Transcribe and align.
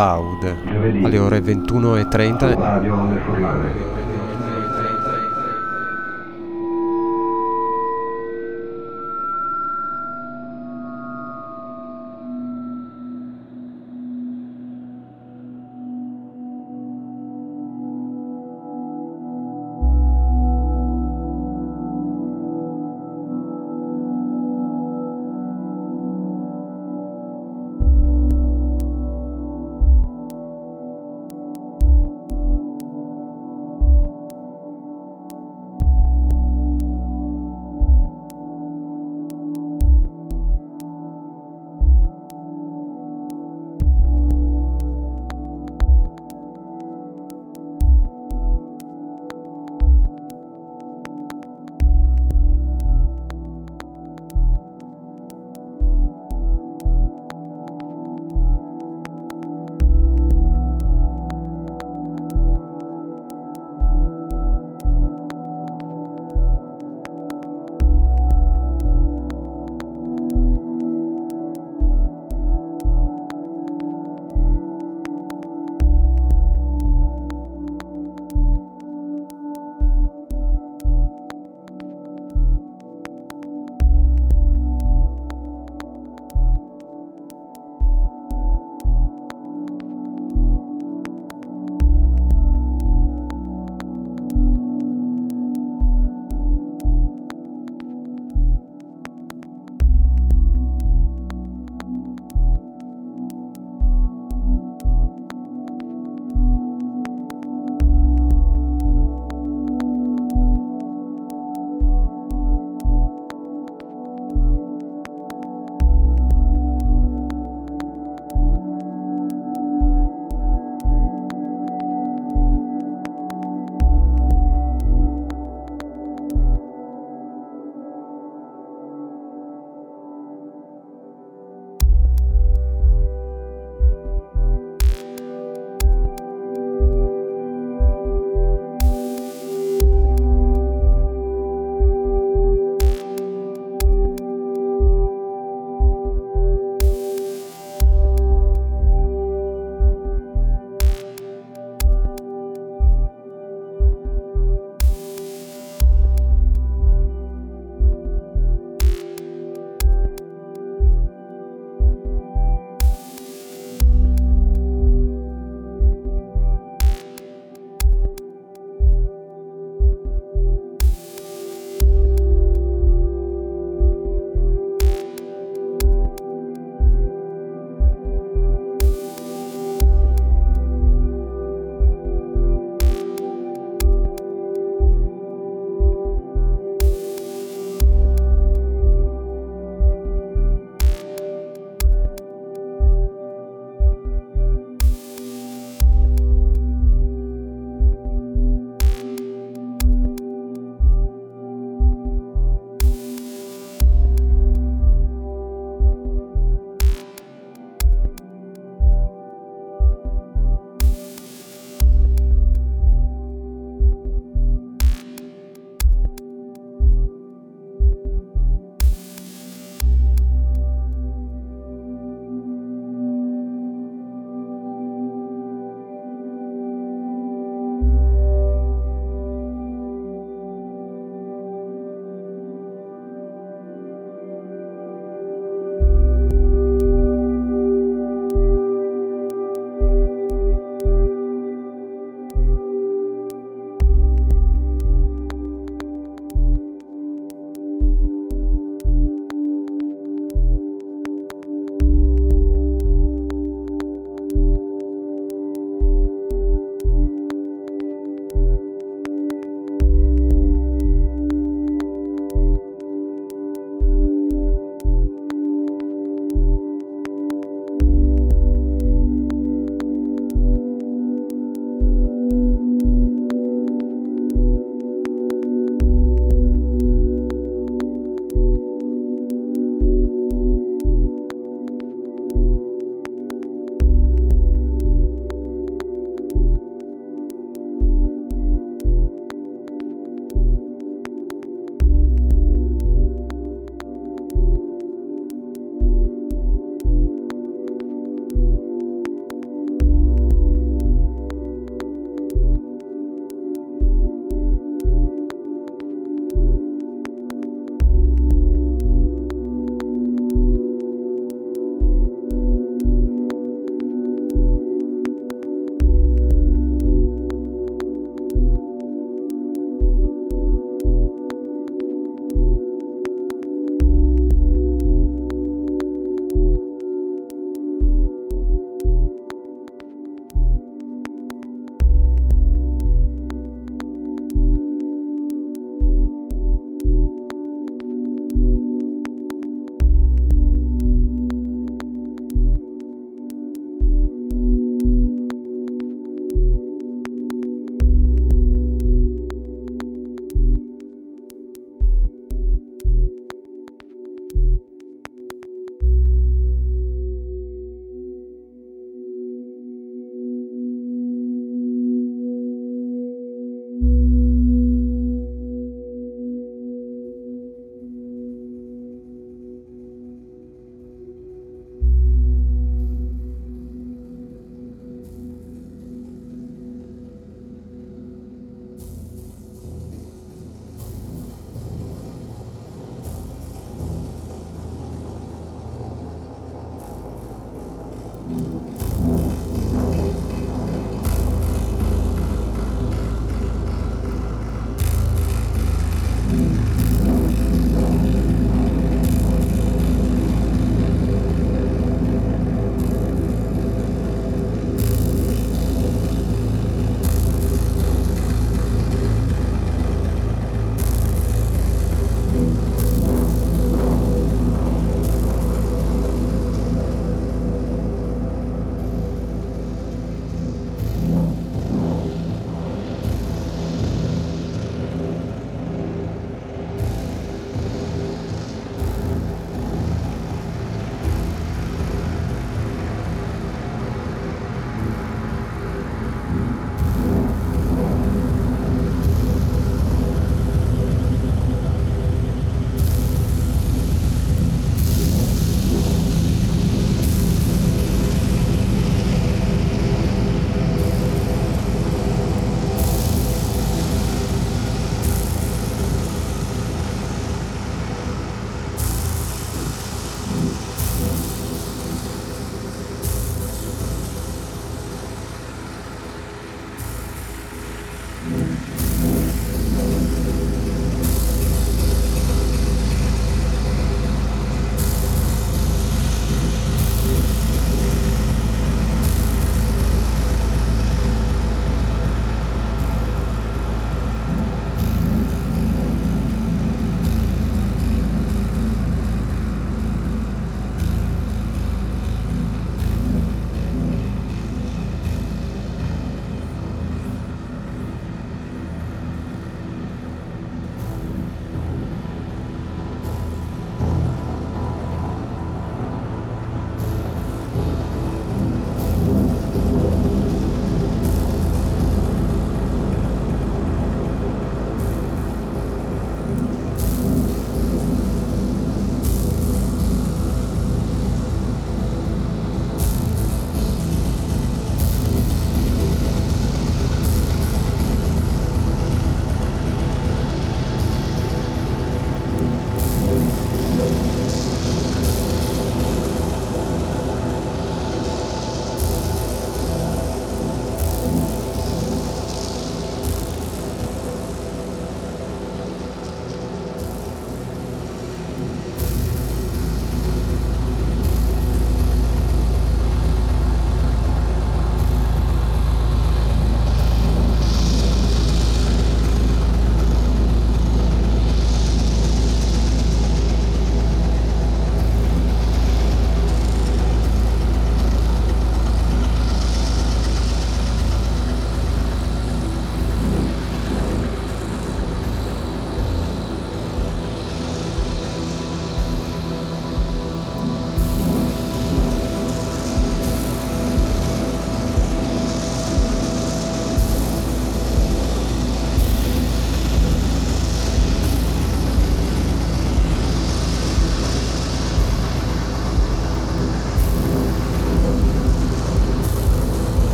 Loud 0.00 0.56
alle 1.02 1.18
ore 1.18 1.40
21.30 1.40 4.19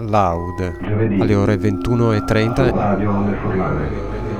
Loud 0.00 0.78
alle 1.20 1.34
ore 1.34 1.56
21.30 1.56 4.31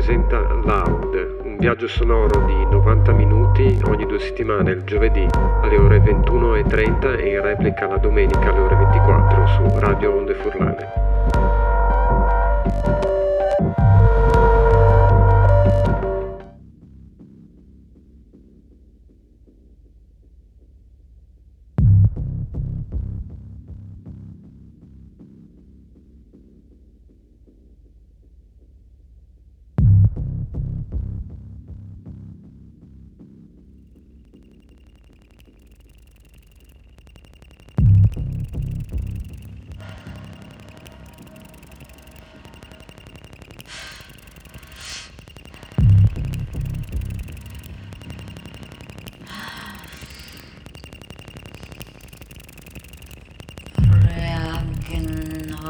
presenta 0.00 0.40
Loud, 0.40 1.40
un 1.42 1.58
viaggio 1.58 1.86
sonoro 1.86 2.46
di 2.46 2.54
90 2.70 3.12
minuti 3.12 3.78
ogni 3.84 4.06
due 4.06 4.18
settimane 4.18 4.70
il 4.70 4.82
giovedì 4.84 5.26
alle 5.60 5.76
ore 5.76 5.98
21.30 5.98 7.18
e 7.18 7.28
in 7.28 7.42
replica 7.42 7.86
la 7.86 7.98
domenica 7.98 8.48
alle 8.48 8.60
ore 8.60 8.76
24 8.76 9.46
su 9.46 9.78
Radio 9.78 10.16
Onde 10.16 10.34
Furlane. 10.36 10.99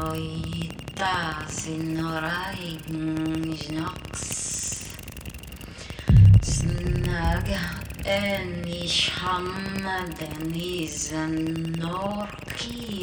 Reagnoita 0.01 1.45
signora 1.47 2.37
ignox 2.57 4.01
Snaga 6.41 7.61
enish 8.03 9.01
hammadenis 9.19 10.97
norkions. 11.77 12.93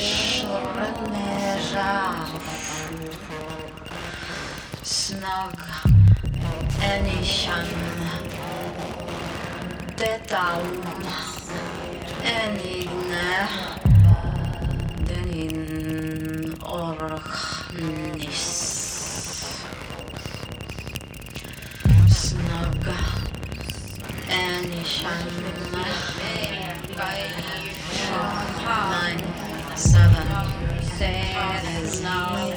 shrenera 0.10 1.94
Snug 4.84 5.57
Enishan 6.80 7.68
Detalm 9.96 10.84
Enigne 12.24 13.48
Denin 15.06 16.56
Orchnis 16.62 18.44
Snug 22.10 22.86
Enishan 24.30 25.28
Nine 28.68 29.24
Seven. 29.76 30.28
There's 31.00 32.02
no 32.02 32.57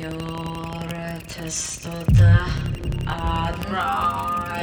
Юра, 0.00 1.20
тестота, 1.28 2.46
одна, 3.06 4.56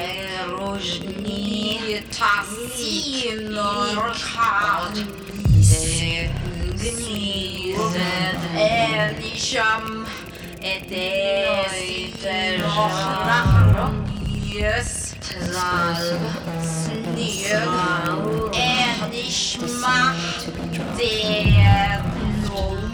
рожни, 0.49 2.01
тасино, 2.09 3.69
рхат, 4.09 4.95
гнизет, 4.95 6.31
энишам, 8.55 9.85
этесит, 10.59 12.23
рахраньес, 13.27 14.91
зал, 15.39 16.01
снег, 16.65 17.69
энишма, 19.05 19.97
дед, 20.97 22.01
лол. 22.49 22.86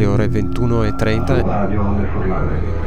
alle 0.00 0.06
ore 0.06 0.28
21.30 0.28 2.79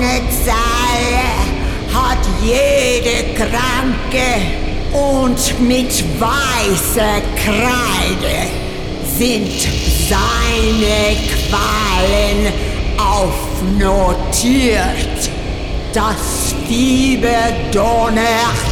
Eine 0.00 0.20
Zahl 0.44 1.10
hat 1.92 2.22
jede 2.40 3.34
Kranke 3.34 4.30
und 4.92 5.60
mit 5.60 6.04
weißer 6.20 7.20
Kreide 7.34 8.46
sind 9.18 9.50
seine 10.08 11.16
Qualen 11.50 12.52
aufnotiert. 13.76 14.76
Das 15.92 16.54
Fieber 16.68 17.50
donnert 17.72 18.68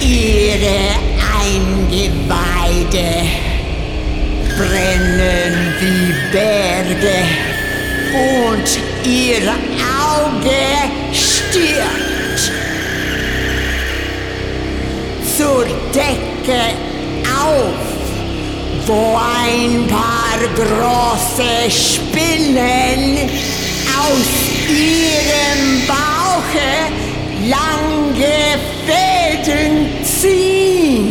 ihre 0.00 0.96
Eingeweide, 1.44 3.08
brennen 4.56 5.54
wie 5.80 6.14
Berge 6.32 7.18
und 8.14 8.68
ihr 9.04 9.52
Auge 10.10 10.50
stirbt. 11.12 12.52
Zur 15.36 15.64
Decke 15.94 16.62
auf, 17.24 17.74
wo 18.86 19.16
ein 19.16 19.86
paar 19.86 20.40
große 20.56 21.70
Spinnen 21.70 23.30
aus 23.98 24.30
ihrem 24.68 25.86
Bauche 25.86 26.70
lange 27.48 28.58
Fäden 28.86 30.04
ziehen. 30.04 31.09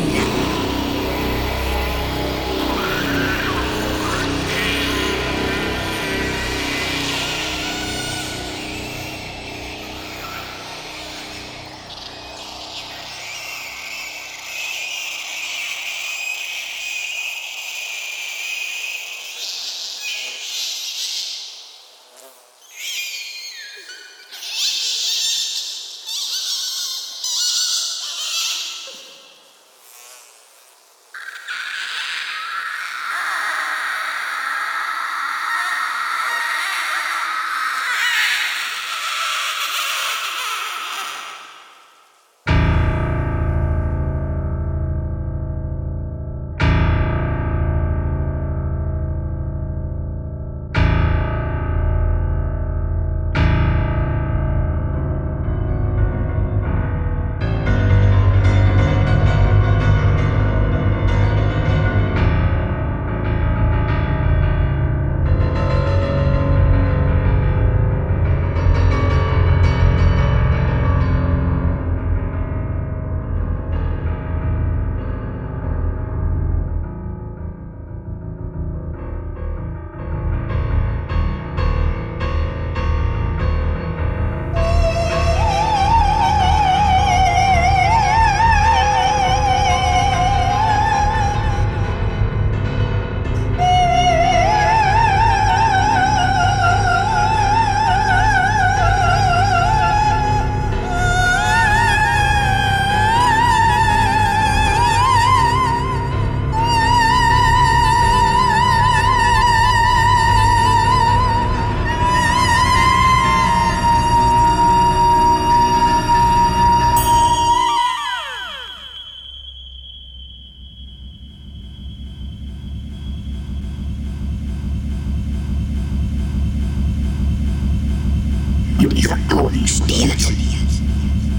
Ihre 129.30 129.40
Augen 129.40 129.68
stehlen. 129.68 130.12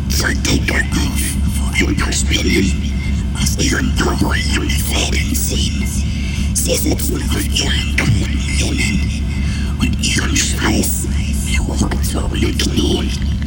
Verdecke 0.08 0.84
auf, 0.92 1.78
Juliusspinnen 1.78 2.92
aus 3.34 3.56
ihren 3.58 3.94
braunen 3.96 4.70
Fäden 4.70 5.34
ziehen. 5.34 5.84
Sie 6.54 6.76
sitzen 6.76 7.22
auf 7.22 7.44
ihren 7.44 7.96
kalten 7.96 8.38
Linnen 8.58 9.22
und 9.78 10.06
ihren 10.06 10.36
Schweiß 10.36 11.08
hochgezogenen 11.58 12.56
Knien. 12.58 13.39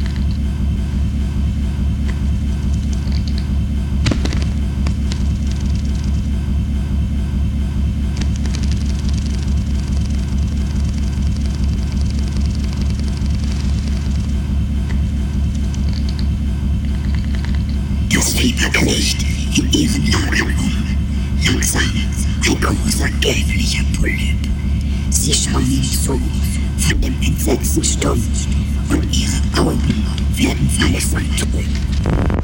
sleep 18.24 18.56
at 18.62 18.72
night 18.72 19.20
in 19.58 19.68
even 19.74 20.02
your 20.02 20.24
room. 20.32 20.56
Langsam 21.44 21.92
kann 22.60 22.76
unser 22.82 23.08
dämlicher 23.20 23.84
Polyp 23.98 24.38
Sie 25.10 25.34
scheinen 25.34 25.82
so 25.82 26.18
von 26.78 27.00
dem 27.02 27.14
entsetzten 27.20 27.84
Stoff 27.84 28.18
und 28.88 29.06
ihre 29.14 29.60
Augen 29.60 30.06
werden 30.36 30.70
voller 30.70 31.00
Phantomen. 31.00 32.43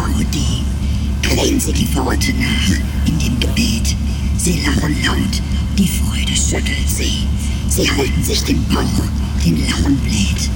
sie 1.61 1.73
die 1.73 1.95
Worte 1.95 2.33
nach 2.33 3.07
in 3.07 3.19
dem 3.19 3.39
Gebet. 3.39 3.95
Sie 4.35 4.61
lachen 4.65 4.95
laut, 5.05 5.41
die 5.77 5.87
Freude 5.87 6.35
schüttelt 6.35 6.89
sie. 6.89 7.27
Sie 7.69 7.89
halten 7.91 8.23
sich 8.23 8.43
den 8.43 8.63
Bauch, 8.67 9.03
den 9.45 9.63
Lachen 9.67 9.95
bläht. 9.97 10.49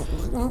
C'est. 0.00 0.50